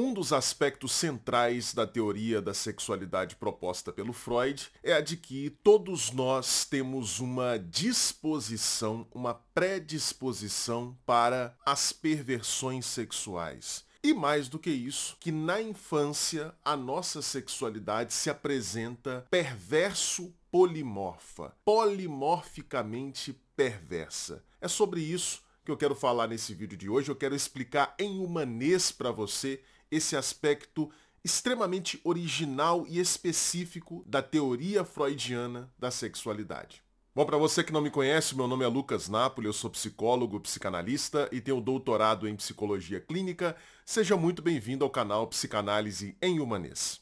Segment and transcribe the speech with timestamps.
[0.00, 5.50] Um dos aspectos centrais da teoria da sexualidade proposta pelo Freud é a de que
[5.64, 13.84] todos nós temos uma disposição, uma predisposição para as perversões sexuais.
[14.00, 21.56] E mais do que isso, que na infância a nossa sexualidade se apresenta perverso polimorfa,
[21.64, 24.44] polimorficamente perversa.
[24.60, 27.10] É sobre isso que eu quero falar nesse vídeo de hoje.
[27.10, 29.60] Eu quero explicar em humanês para você
[29.90, 30.90] esse aspecto
[31.24, 36.82] extremamente original e específico da teoria freudiana da sexualidade.
[37.14, 40.38] Bom, para você que não me conhece, meu nome é Lucas Napoli, eu sou psicólogo,
[40.38, 43.56] psicanalista e tenho doutorado em psicologia clínica.
[43.84, 47.00] Seja muito bem-vindo ao canal Psicanálise em Humanês.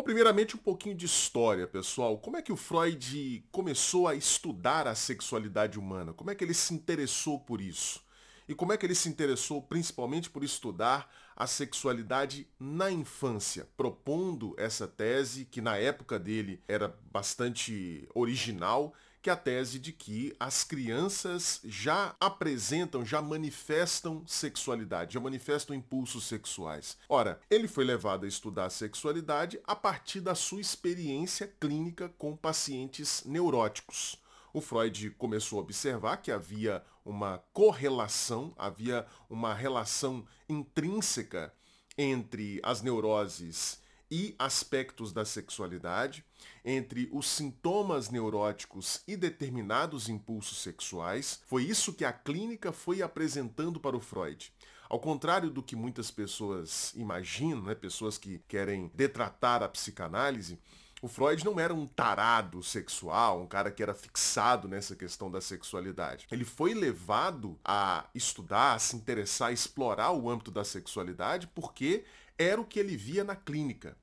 [0.00, 2.16] Bom, primeiramente um pouquinho de história, pessoal.
[2.16, 6.14] Como é que o Freud começou a estudar a sexualidade humana?
[6.14, 8.02] Como é que ele se interessou por isso?
[8.48, 14.54] E como é que ele se interessou principalmente por estudar a sexualidade na infância, propondo
[14.56, 20.34] essa tese que na época dele era bastante original que é a tese de que
[20.40, 26.96] as crianças já apresentam, já manifestam sexualidade, já manifestam impulsos sexuais.
[27.08, 32.36] Ora, ele foi levado a estudar a sexualidade a partir da sua experiência clínica com
[32.36, 34.18] pacientes neuróticos
[34.52, 41.52] o Freud começou a observar que havia uma correlação, havia uma relação intrínseca
[41.96, 46.24] entre as neuroses e aspectos da sexualidade,
[46.64, 51.40] entre os sintomas neuróticos e determinados impulsos sexuais.
[51.46, 54.52] Foi isso que a clínica foi apresentando para o Freud.
[54.88, 60.58] Ao contrário do que muitas pessoas imaginam, né, pessoas que querem detratar a psicanálise,
[61.02, 65.40] o Freud não era um tarado sexual, um cara que era fixado nessa questão da
[65.40, 66.26] sexualidade.
[66.30, 72.04] Ele foi levado a estudar, a se interessar, a explorar o âmbito da sexualidade porque
[72.36, 73.96] era o que ele via na clínica.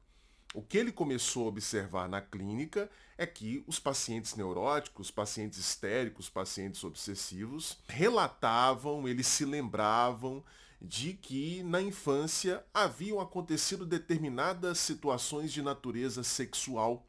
[0.53, 6.29] O que ele começou a observar na clínica é que os pacientes neuróticos, pacientes histéricos,
[6.29, 10.43] pacientes obsessivos, relatavam, eles se lembravam
[10.81, 17.05] de que na infância haviam acontecido determinadas situações de natureza sexual.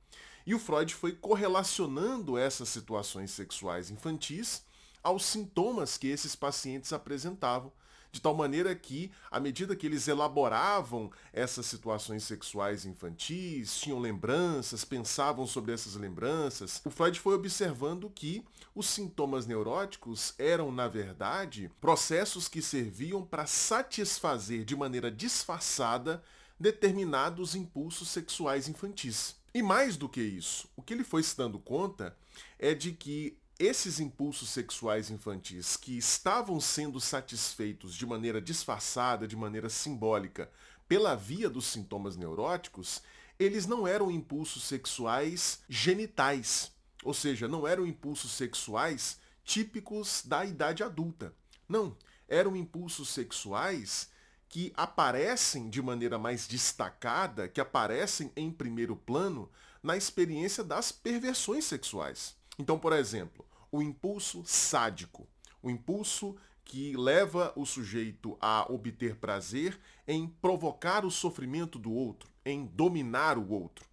[0.47, 4.65] E o Freud foi correlacionando essas situações sexuais infantis
[5.03, 7.73] aos sintomas que esses pacientes apresentavam
[8.11, 14.85] de tal maneira que, à medida que eles elaboravam essas situações sexuais infantis, tinham lembranças,
[14.85, 21.71] pensavam sobre essas lembranças, o Freud foi observando que os sintomas neuróticos eram, na verdade,
[21.81, 26.23] processos que serviam para satisfazer de maneira disfarçada
[26.59, 29.37] determinados impulsos sexuais infantis.
[29.55, 32.17] E mais do que isso, o que ele foi se dando conta
[32.59, 39.35] é de que esses impulsos sexuais infantis que estavam sendo satisfeitos de maneira disfarçada, de
[39.35, 40.51] maneira simbólica,
[40.87, 43.03] pela via dos sintomas neuróticos,
[43.39, 50.83] eles não eram impulsos sexuais genitais, ou seja, não eram impulsos sexuais típicos da idade
[50.83, 51.35] adulta.
[51.69, 51.97] Não,
[52.29, 54.09] eram impulsos sexuais
[54.49, 59.51] que aparecem de maneira mais destacada, que aparecem em primeiro plano
[59.83, 62.38] na experiência das perversões sexuais.
[62.59, 65.29] Então, por exemplo, o impulso sádico,
[65.63, 72.29] o impulso que leva o sujeito a obter prazer em provocar o sofrimento do outro,
[72.45, 73.87] em dominar o outro.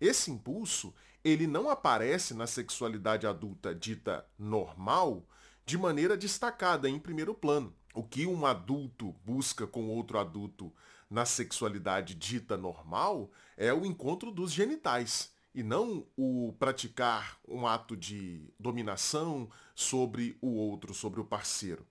[0.00, 5.22] Esse impulso, ele não aparece na sexualidade adulta dita normal
[5.66, 7.74] de maneira destacada em primeiro plano.
[7.94, 10.72] O que um adulto busca com outro adulto
[11.10, 17.96] na sexualidade dita normal é o encontro dos genitais e não o praticar um ato
[17.96, 21.86] de dominação sobre o outro, sobre o parceiro.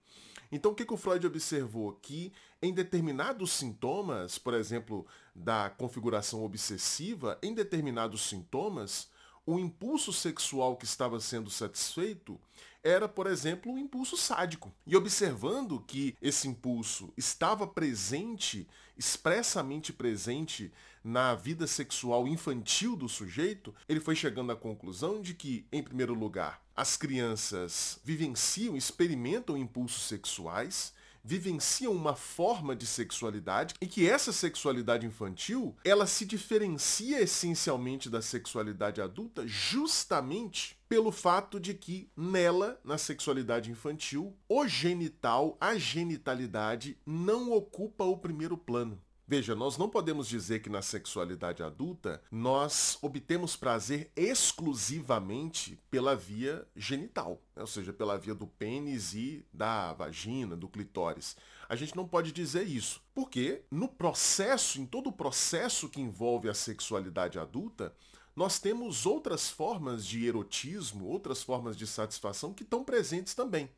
[0.52, 1.94] Então, o que, que o Freud observou?
[2.02, 9.10] Que em determinados sintomas, por exemplo, da configuração obsessiva, em determinados sintomas,
[9.46, 12.40] o impulso sexual que estava sendo satisfeito
[12.84, 14.74] era, por exemplo, um impulso sádico.
[14.86, 18.68] E observando que esse impulso estava presente,
[18.98, 20.72] expressamente presente
[21.04, 26.14] na vida sexual infantil do sujeito, ele foi chegando à conclusão de que, em primeiro
[26.14, 30.94] lugar, as crianças vivenciam, experimentam impulsos sexuais,
[31.24, 38.22] vivenciam uma forma de sexualidade e que essa sexualidade infantil, ela se diferencia essencialmente da
[38.22, 46.98] sexualidade adulta justamente pelo fato de que nela, na sexualidade infantil, o genital, a genitalidade
[47.06, 49.00] não ocupa o primeiro plano.
[49.32, 56.68] Veja, nós não podemos dizer que na sexualidade adulta nós obtemos prazer exclusivamente pela via
[56.76, 57.62] genital, né?
[57.62, 61.38] ou seja, pela via do pênis e da vagina, do clitóris.
[61.70, 66.50] A gente não pode dizer isso, porque no processo, em todo o processo que envolve
[66.50, 67.96] a sexualidade adulta,
[68.36, 73.70] nós temos outras formas de erotismo, outras formas de satisfação que estão presentes também.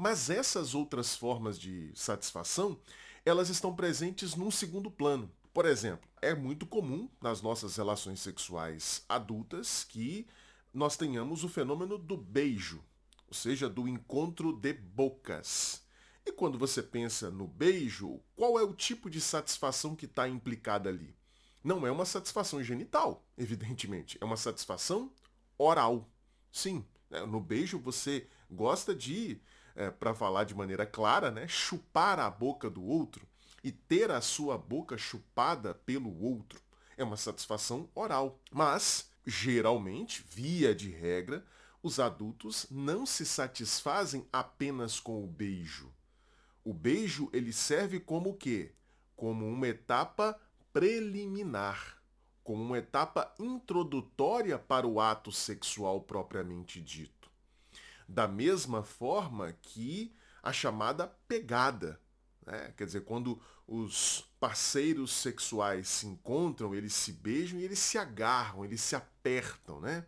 [0.00, 2.80] Mas essas outras formas de satisfação,
[3.22, 5.30] elas estão presentes num segundo plano.
[5.52, 10.26] Por exemplo, é muito comum nas nossas relações sexuais adultas que
[10.72, 12.82] nós tenhamos o fenômeno do beijo,
[13.28, 15.82] ou seja, do encontro de bocas.
[16.24, 20.88] E quando você pensa no beijo, qual é o tipo de satisfação que está implicada
[20.88, 21.14] ali?
[21.62, 25.12] Não é uma satisfação genital, evidentemente, é uma satisfação
[25.58, 26.08] oral.
[26.50, 29.38] Sim, né, no beijo você gosta de
[29.80, 33.26] é, para falar de maneira clara, né, chupar a boca do outro
[33.64, 36.60] e ter a sua boca chupada pelo outro.
[36.98, 38.38] É uma satisfação oral.
[38.52, 41.42] Mas, geralmente, via de regra,
[41.82, 45.90] os adultos não se satisfazem apenas com o beijo.
[46.62, 48.72] O beijo ele serve como o quê?
[49.16, 50.38] Como uma etapa
[50.74, 51.96] preliminar,
[52.44, 57.19] como uma etapa introdutória para o ato sexual propriamente dito
[58.10, 60.12] da mesma forma que
[60.42, 62.00] a chamada pegada.
[62.44, 62.74] Né?
[62.76, 68.64] Quer dizer, quando os parceiros sexuais se encontram, eles se beijam e eles se agarram,
[68.64, 70.04] eles se apertam, né?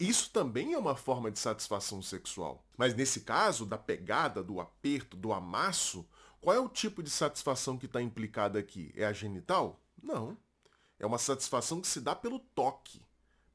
[0.00, 2.64] Isso também é uma forma de satisfação sexual.
[2.76, 6.08] Mas nesse caso, da pegada, do aperto, do amasso,
[6.40, 8.92] qual é o tipo de satisfação que está implicada aqui?
[8.94, 9.82] É a genital?
[10.00, 10.38] Não.
[11.00, 13.02] É uma satisfação que se dá pelo toque,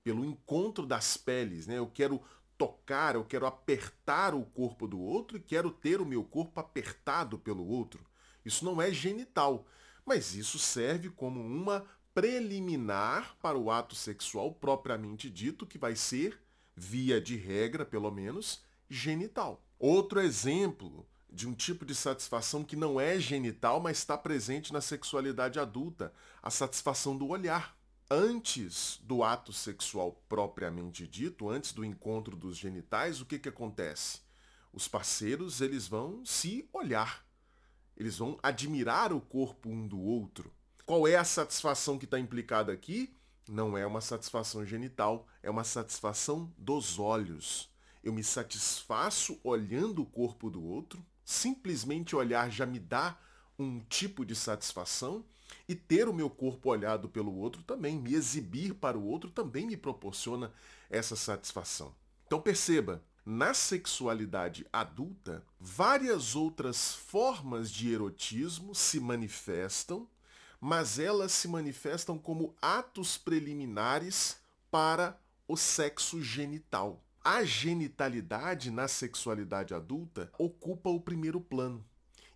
[0.04, 1.66] pelo encontro das peles.
[1.66, 1.78] Né?
[1.78, 2.22] Eu quero
[2.58, 7.38] tocar, eu quero apertar o corpo do outro e quero ter o meu corpo apertado
[7.38, 8.06] pelo outro.
[8.46, 9.66] Isso não é genital,
[10.06, 16.40] mas isso serve como uma preliminar para o ato sexual propriamente dito, que vai ser,
[16.76, 19.64] via de regra pelo menos, genital.
[19.80, 24.82] Outro exemplo de um tipo de satisfação que não é genital, mas está presente na
[24.82, 27.76] sexualidade adulta, a satisfação do olhar
[28.14, 34.20] antes do ato sexual propriamente dito, antes do encontro dos genitais, o que, que acontece?
[34.72, 37.26] Os parceiros eles vão se olhar,
[37.98, 40.54] eles vão admirar o corpo um do outro.
[40.86, 43.18] Qual é a satisfação que está implicada aqui?
[43.50, 47.72] Não é uma satisfação genital, é uma satisfação dos olhos.
[48.04, 53.18] Eu me satisfaço olhando o corpo do outro, simplesmente olhar já me dá
[53.58, 55.26] um tipo de satisfação
[55.68, 59.66] e ter o meu corpo olhado pelo outro também, me exibir para o outro também
[59.66, 60.52] me proporciona
[60.90, 61.94] essa satisfação.
[62.26, 70.08] Então perceba, na sexualidade adulta, várias outras formas de erotismo se manifestam,
[70.60, 74.38] mas elas se manifestam como atos preliminares
[74.70, 75.18] para
[75.48, 77.02] o sexo genital.
[77.24, 81.86] A genitalidade na sexualidade adulta ocupa o primeiro plano.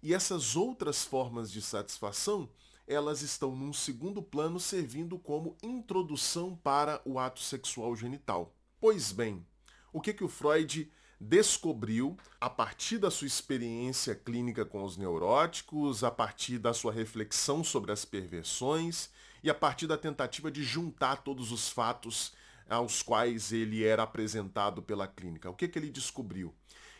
[0.01, 2.49] E essas outras formas de satisfação
[2.87, 8.55] elas estão num segundo plano servindo como introdução para o ato sexual genital.
[8.79, 9.45] Pois bem,
[9.91, 10.89] o que, que o Freud
[11.19, 17.63] descobriu a partir da sua experiência clínica com os neuróticos, a partir da sua reflexão
[17.63, 19.09] sobre as perversões
[19.43, 22.33] e a partir da tentativa de juntar todos os fatos
[22.69, 25.49] aos quais ele era apresentado pela clínica.
[25.49, 26.53] O que, que ele descobriu?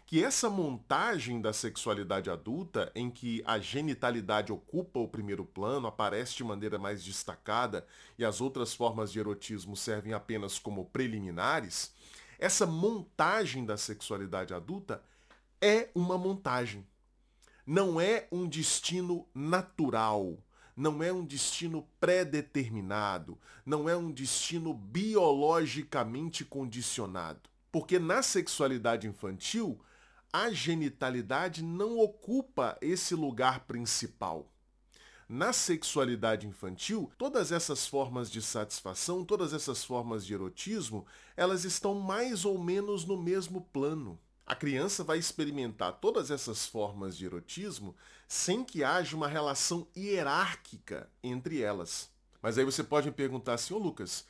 [0.08, 6.34] Que essa montagem da sexualidade adulta, em que a genitalidade ocupa o primeiro plano, aparece
[6.34, 7.86] de maneira mais destacada
[8.18, 11.94] e as outras formas de erotismo servem apenas como preliminares,
[12.40, 15.04] essa montagem da sexualidade adulta
[15.60, 16.88] é uma montagem.
[17.66, 20.38] Não é um destino natural,
[20.74, 27.42] não é um destino pré-determinado, não é um destino biologicamente condicionado.
[27.70, 29.82] Porque na sexualidade infantil,
[30.32, 34.52] a genitalidade não ocupa esse lugar principal.
[35.30, 41.06] Na sexualidade infantil, todas essas formas de satisfação, todas essas formas de erotismo,
[41.36, 44.18] elas estão mais ou menos no mesmo plano.
[44.46, 47.94] A criança vai experimentar todas essas formas de erotismo
[48.26, 52.10] sem que haja uma relação hierárquica entre elas.
[52.42, 54.26] Mas aí você pode me perguntar assim, ô Lucas,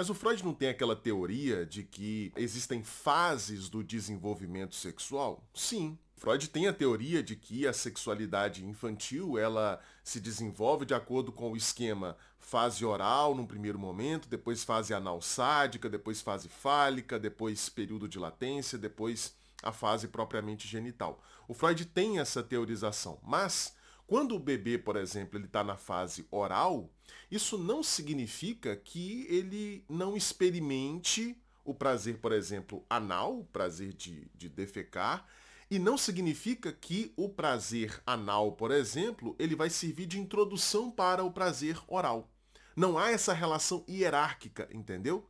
[0.00, 5.44] mas o Freud não tem aquela teoria de que existem fases do desenvolvimento sexual?
[5.52, 5.98] Sim.
[6.16, 11.52] Freud tem a teoria de que a sexualidade infantil ela se desenvolve de acordo com
[11.52, 17.68] o esquema fase oral num primeiro momento, depois fase anal sádica, depois fase fálica, depois
[17.68, 21.22] período de latência, depois a fase propriamente genital.
[21.46, 23.76] O Freud tem essa teorização, mas
[24.10, 26.90] Quando o bebê, por exemplo, ele está na fase oral,
[27.30, 34.28] isso não significa que ele não experimente o prazer, por exemplo, anal, o prazer de,
[34.34, 35.24] de defecar,
[35.70, 41.22] e não significa que o prazer anal, por exemplo, ele vai servir de introdução para
[41.22, 42.28] o prazer oral.
[42.74, 45.24] Não há essa relação hierárquica, entendeu?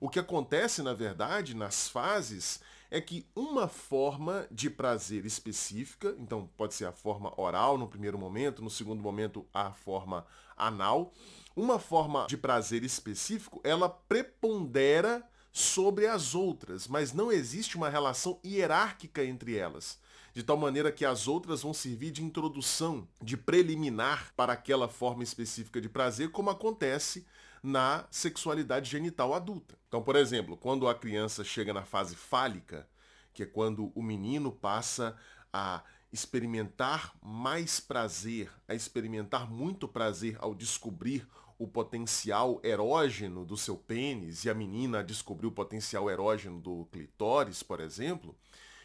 [0.00, 2.58] O que acontece, na verdade, nas fases,
[2.94, 8.16] é que uma forma de prazer específica, então pode ser a forma oral no primeiro
[8.16, 10.24] momento, no segundo momento a forma
[10.56, 11.12] anal,
[11.56, 18.38] uma forma de prazer específico, ela prepondera sobre as outras, mas não existe uma relação
[18.44, 19.98] hierárquica entre elas,
[20.32, 25.24] de tal maneira que as outras vão servir de introdução, de preliminar para aquela forma
[25.24, 27.26] específica de prazer, como acontece
[27.64, 29.78] na sexualidade genital adulta.
[29.88, 32.86] Então, por exemplo, quando a criança chega na fase fálica,
[33.32, 35.16] que é quando o menino passa
[35.50, 41.26] a experimentar mais prazer, a experimentar muito prazer ao descobrir
[41.58, 47.62] o potencial erógeno do seu pênis e a menina descobriu o potencial erógeno do clitóris,
[47.62, 48.36] por exemplo,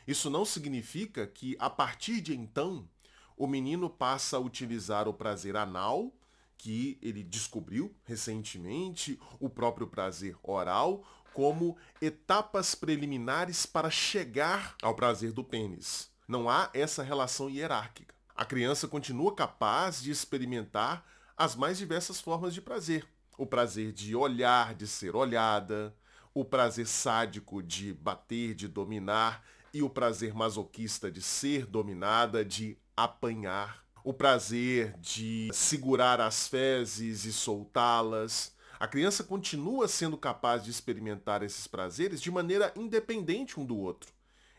[0.08, 2.88] isso não significa que a partir de então
[3.36, 6.14] o menino passa a utilizar o prazer anal
[6.60, 15.32] que ele descobriu recentemente, o próprio prazer oral, como etapas preliminares para chegar ao prazer
[15.32, 16.12] do pênis.
[16.28, 18.14] Não há essa relação hierárquica.
[18.36, 21.06] A criança continua capaz de experimentar
[21.38, 23.08] as mais diversas formas de prazer.
[23.38, 25.96] O prazer de olhar, de ser olhada,
[26.34, 32.78] o prazer sádico de bater, de dominar, e o prazer masoquista de ser dominada, de
[32.98, 38.52] apanhar, o prazer de segurar as fezes e soltá-las.
[38.80, 44.12] A criança continua sendo capaz de experimentar esses prazeres de maneira independente um do outro.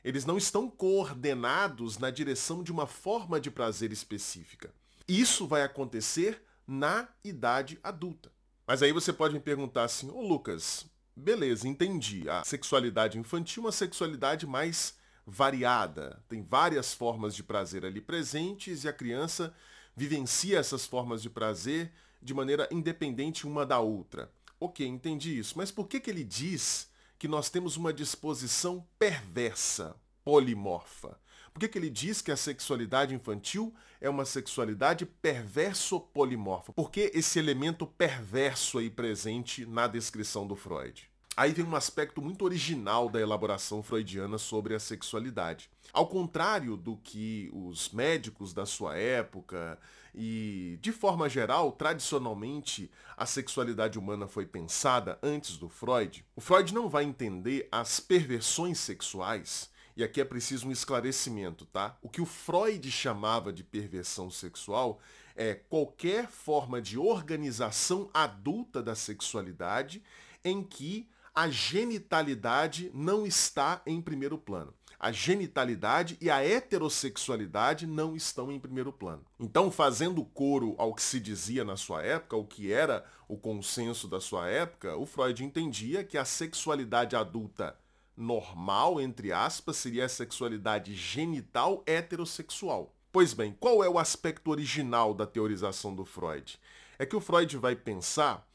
[0.04, 4.72] Eles não estão coordenados na direção de uma forma de prazer específica.
[5.08, 8.30] Isso vai acontecer na idade adulta.
[8.64, 12.30] Mas aí você pode me perguntar assim, ô Lucas, beleza, entendi.
[12.30, 14.94] A sexualidade infantil é uma sexualidade mais
[15.26, 16.22] variada.
[16.28, 19.54] Tem várias formas de prazer ali presentes e a criança
[19.96, 24.30] vivencia essas formas de prazer de maneira independente uma da outra.
[24.58, 25.56] Ok, entendi isso.
[25.56, 31.18] Mas por que, que ele diz que nós temos uma disposição perversa, polimorfa?
[31.52, 36.72] Por que, que ele diz que a sexualidade infantil é uma sexualidade perverso-polimorfa?
[36.72, 41.09] Por que esse elemento perverso aí presente na descrição do Freud?
[41.40, 45.70] Aí vem um aspecto muito original da elaboração freudiana sobre a sexualidade.
[45.90, 49.78] Ao contrário do que os médicos da sua época
[50.14, 56.74] e, de forma geral, tradicionalmente, a sexualidade humana foi pensada antes do Freud, o Freud
[56.74, 61.96] não vai entender as perversões sexuais e aqui é preciso um esclarecimento, tá?
[62.02, 65.00] O que o Freud chamava de perversão sexual
[65.34, 70.02] é qualquer forma de organização adulta da sexualidade
[70.44, 74.74] em que a genitalidade não está em primeiro plano.
[74.98, 79.24] A genitalidade e a heterossexualidade não estão em primeiro plano.
[79.38, 84.06] Então, fazendo coro ao que se dizia na sua época, o que era o consenso
[84.06, 87.78] da sua época, o Freud entendia que a sexualidade adulta
[88.14, 92.94] normal, entre aspas, seria a sexualidade genital heterossexual.
[93.10, 96.60] Pois bem, qual é o aspecto original da teorização do Freud?
[96.98, 98.46] É que o Freud vai pensar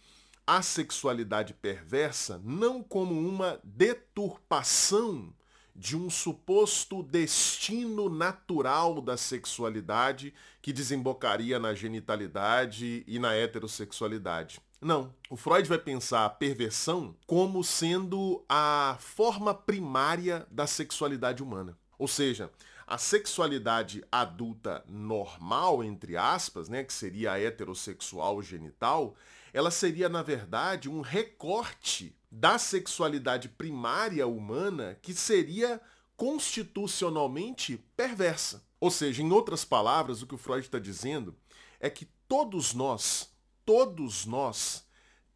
[0.48, 5.34] a sexualidade perversa não como uma deturpação
[5.75, 14.62] de um suposto destino natural da sexualidade que desembocaria na genitalidade e na heterossexualidade.
[14.80, 15.14] Não.
[15.30, 21.78] O Freud vai pensar a perversão como sendo a forma primária da sexualidade humana.
[21.98, 22.52] Ou seja,
[22.88, 29.16] a sexualidade adulta normal, entre aspas, né, que seria a heterossexual genital,
[29.56, 35.80] ela seria, na verdade, um recorte da sexualidade primária humana que seria
[36.18, 38.68] constitucionalmente perversa.
[38.82, 41.34] Ou seja, em outras palavras, o que o Freud está dizendo
[41.80, 43.30] é que todos nós,
[43.64, 44.84] todos nós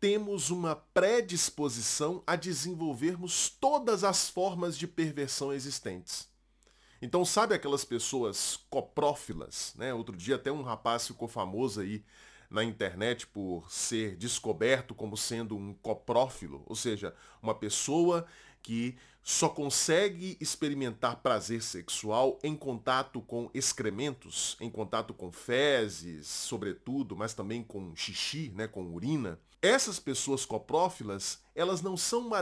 [0.01, 6.27] temos uma predisposição a desenvolvermos todas as formas de perversão existentes.
[7.01, 9.93] Então, sabe aquelas pessoas coprófilas, né?
[9.93, 12.03] Outro dia até um rapaz ficou famoso aí
[12.49, 18.25] na internet por ser descoberto como sendo um coprófilo, ou seja, uma pessoa
[18.61, 27.15] que só consegue experimentar prazer sexual em contato com excrementos, em contato com fezes, sobretudo,
[27.15, 29.39] mas também com xixi, né, com urina.
[29.61, 32.41] Essas pessoas coprófilas, elas não são uma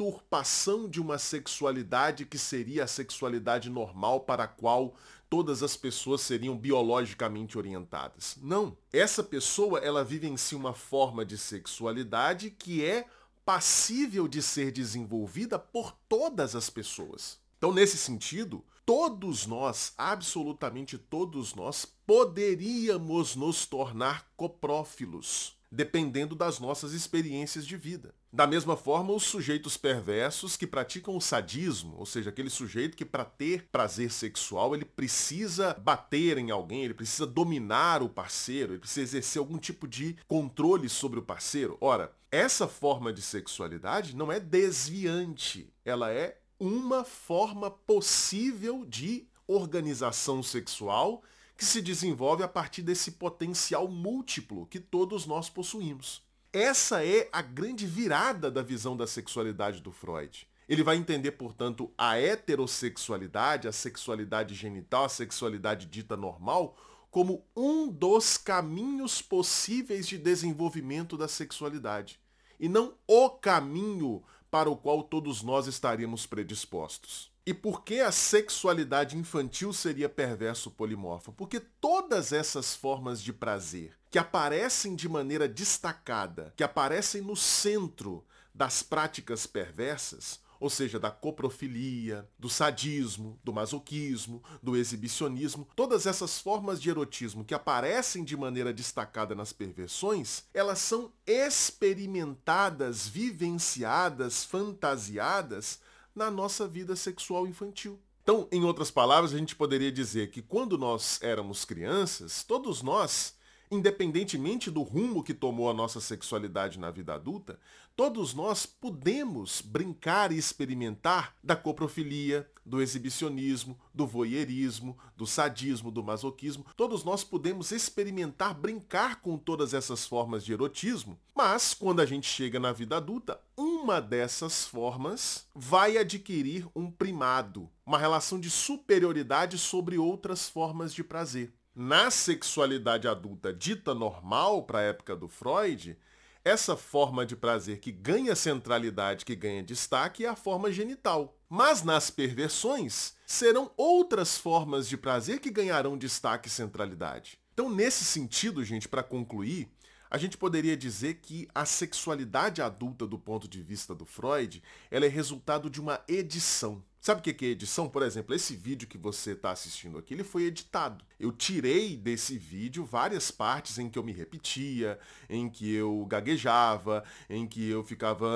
[0.00, 4.94] deturpação de uma sexualidade que seria a sexualidade normal para a qual
[5.28, 8.38] todas as pessoas seriam biologicamente orientadas.
[8.40, 8.74] Não.
[8.90, 13.06] Essa pessoa, ela vive em si uma forma de sexualidade que é
[13.44, 17.38] passível de ser desenvolvida por todas as pessoas.
[17.58, 26.92] Então, nesse sentido, todos nós, absolutamente todos nós, poderíamos nos tornar coprófilos dependendo das nossas
[26.92, 28.12] experiências de vida.
[28.32, 33.04] Da mesma forma, os sujeitos perversos que praticam o sadismo, ou seja, aquele sujeito que
[33.04, 38.78] para ter prazer sexual, ele precisa bater em alguém, ele precisa dominar o parceiro, ele
[38.78, 41.76] precisa exercer algum tipo de controle sobre o parceiro.
[41.80, 50.40] Ora, essa forma de sexualidade não é desviante, ela é uma forma possível de organização
[50.40, 51.24] sexual
[51.56, 56.22] que se desenvolve a partir desse potencial múltiplo que todos nós possuímos.
[56.52, 60.48] Essa é a grande virada da visão da sexualidade do Freud.
[60.68, 66.76] Ele vai entender, portanto, a heterossexualidade, a sexualidade genital, a sexualidade dita normal,
[67.08, 72.20] como um dos caminhos possíveis de desenvolvimento da sexualidade,
[72.58, 77.29] e não o caminho para o qual todos nós estaríamos predispostos.
[77.46, 81.32] E por que a sexualidade infantil seria perverso polimorfa?
[81.32, 88.24] Porque todas essas formas de prazer que aparecem de maneira destacada, que aparecem no centro
[88.54, 96.38] das práticas perversas, ou seja, da coprofilia, do sadismo, do masoquismo, do exibicionismo, todas essas
[96.38, 105.80] formas de erotismo que aparecem de maneira destacada nas perversões, elas são experimentadas, vivenciadas, fantasiadas
[106.14, 107.98] na nossa vida sexual infantil.
[108.22, 113.34] Então, em outras palavras, a gente poderia dizer que quando nós éramos crianças, todos nós,
[113.70, 117.58] independentemente do rumo que tomou a nossa sexualidade na vida adulta,
[118.00, 126.02] todos nós podemos brincar e experimentar da coprofilia, do exibicionismo, do voyeurismo, do sadismo, do
[126.02, 126.64] masoquismo.
[126.74, 132.26] Todos nós podemos experimentar brincar com todas essas formas de erotismo, mas quando a gente
[132.26, 139.58] chega na vida adulta, uma dessas formas vai adquirir um primado, uma relação de superioridade
[139.58, 141.52] sobre outras formas de prazer.
[141.74, 145.98] Na sexualidade adulta dita normal para a época do Freud,
[146.44, 151.36] essa forma de prazer que ganha centralidade, que ganha destaque, é a forma genital.
[151.48, 157.38] Mas nas perversões, serão outras formas de prazer que ganharão destaque e centralidade.
[157.52, 159.68] Então, nesse sentido, gente, para concluir,
[160.10, 165.06] a gente poderia dizer que a sexualidade adulta, do ponto de vista do Freud, ela
[165.06, 166.82] é resultado de uma edição.
[167.00, 167.88] Sabe o que é edição?
[167.88, 171.02] Por exemplo, esse vídeo que você está assistindo aqui, ele foi editado.
[171.18, 177.02] Eu tirei desse vídeo várias partes em que eu me repetia, em que eu gaguejava,
[177.28, 178.28] em que eu ficava...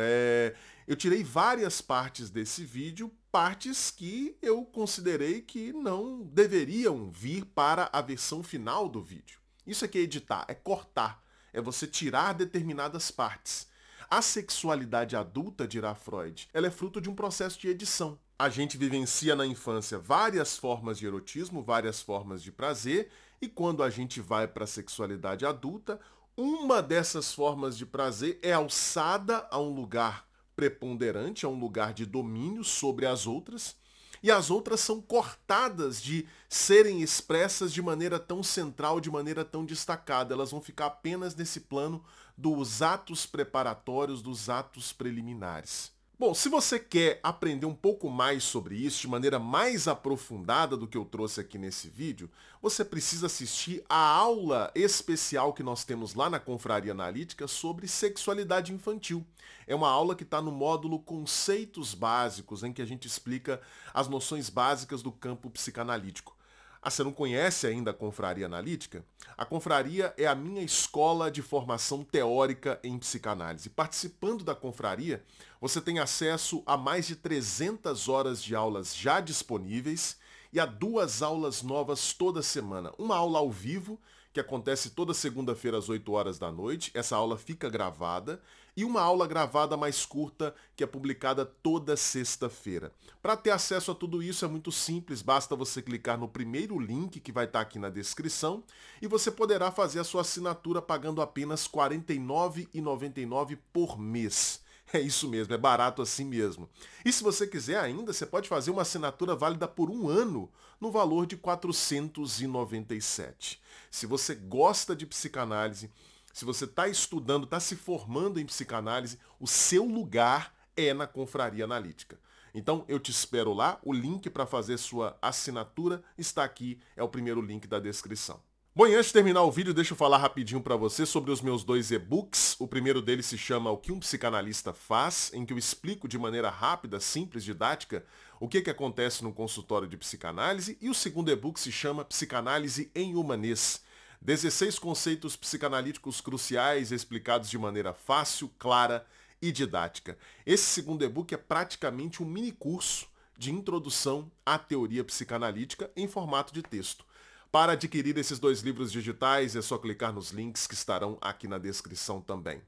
[0.00, 0.56] É...
[0.88, 7.88] Eu tirei várias partes desse vídeo, partes que eu considerei que não deveriam vir para
[7.92, 9.38] a versão final do vídeo.
[9.64, 13.69] Isso aqui é editar, é cortar, é você tirar determinadas partes.
[14.12, 18.18] A sexualidade adulta, dirá Freud, ela é fruto de um processo de edição.
[18.36, 23.08] A gente vivencia na infância várias formas de erotismo, várias formas de prazer,
[23.40, 26.00] e quando a gente vai para a sexualidade adulta,
[26.36, 32.04] uma dessas formas de prazer é alçada a um lugar preponderante, a um lugar de
[32.04, 33.76] domínio sobre as outras,
[34.22, 39.64] e as outras são cortadas de serem expressas de maneira tão central, de maneira tão
[39.64, 40.34] destacada.
[40.34, 42.04] Elas vão ficar apenas nesse plano
[42.40, 45.92] dos atos preparatórios, dos atos preliminares.
[46.18, 50.86] Bom, se você quer aprender um pouco mais sobre isso de maneira mais aprofundada do
[50.86, 52.30] que eu trouxe aqui nesse vídeo,
[52.62, 58.72] você precisa assistir a aula especial que nós temos lá na Confraria Analítica sobre sexualidade
[58.72, 59.24] infantil.
[59.66, 63.60] É uma aula que está no módulo Conceitos Básicos, em que a gente explica
[63.92, 66.34] as noções básicas do campo psicanalítico.
[66.82, 69.04] Ah, você não conhece ainda a Confraria Analítica?
[69.36, 73.68] A Confraria é a minha escola de formação teórica em psicanálise.
[73.68, 75.22] Participando da Confraria,
[75.60, 80.16] você tem acesso a mais de 300 horas de aulas já disponíveis
[80.50, 82.92] e a duas aulas novas toda semana.
[82.98, 84.00] Uma aula ao vivo,
[84.32, 86.90] que acontece toda segunda-feira às 8 horas da noite.
[86.94, 88.40] Essa aula fica gravada
[88.80, 92.90] e uma aula gravada mais curta que é publicada toda sexta-feira.
[93.20, 97.20] Para ter acesso a tudo isso é muito simples, basta você clicar no primeiro link
[97.20, 98.64] que vai estar tá aqui na descrição
[99.02, 104.62] e você poderá fazer a sua assinatura pagando apenas R$ 49,99 por mês.
[104.92, 106.68] É isso mesmo, é barato assim mesmo.
[107.04, 110.90] E se você quiser ainda, você pode fazer uma assinatura válida por um ano no
[110.90, 113.60] valor de 497.
[113.90, 115.90] Se você gosta de psicanálise,
[116.32, 121.64] se você está estudando, está se formando em psicanálise, o seu lugar é na Confraria
[121.64, 122.18] Analítica.
[122.54, 127.08] Então eu te espero lá, o link para fazer sua assinatura está aqui, é o
[127.08, 128.40] primeiro link da descrição.
[128.72, 131.42] Bom, e antes de terminar o vídeo, deixa eu falar rapidinho para você sobre os
[131.42, 132.54] meus dois e-books.
[132.58, 136.16] O primeiro deles se chama O que um psicanalista faz, em que eu explico de
[136.16, 138.04] maneira rápida, simples, didática,
[138.38, 140.78] o que, que acontece no consultório de psicanálise.
[140.80, 143.82] E o segundo e-book se chama Psicanálise em Humanês.
[144.22, 149.06] 16 conceitos psicanalíticos cruciais explicados de maneira fácil, clara
[149.40, 150.18] e didática.
[150.44, 156.52] Esse segundo e-book é praticamente um mini curso de introdução à teoria psicanalítica em formato
[156.52, 157.02] de texto.
[157.50, 161.56] Para adquirir esses dois livros digitais é só clicar nos links que estarão aqui na
[161.56, 162.60] descrição também.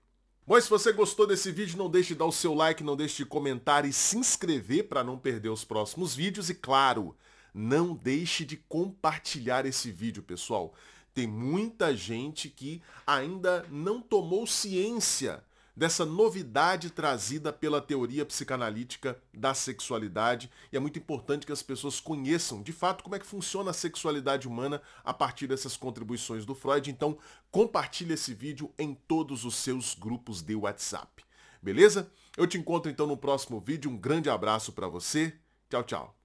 [0.47, 3.19] Bom, se você gostou desse vídeo, não deixe de dar o seu like, não deixe
[3.19, 6.49] de comentar e se inscrever para não perder os próximos vídeos.
[6.49, 7.15] E claro,
[7.55, 10.75] não deixe de compartilhar esse vídeo, pessoal.
[11.15, 15.45] Tem muita gente que ainda não tomou ciência
[15.75, 20.51] dessa novidade trazida pela teoria psicanalítica da sexualidade.
[20.71, 23.75] E é muito importante que as pessoas conheçam de fato como é que funciona a
[23.75, 26.91] sexualidade humana a partir dessas contribuições do Freud.
[26.91, 27.19] Então,
[27.51, 31.25] compartilhe esse vídeo em todos os seus grupos de WhatsApp.
[31.63, 32.11] Beleza?
[32.37, 33.91] Eu te encontro então no próximo vídeo.
[33.91, 35.35] Um grande abraço para você.
[35.71, 36.22] Tchau, tchau.